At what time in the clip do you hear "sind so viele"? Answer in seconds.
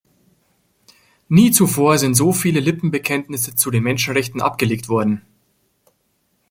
1.99-2.59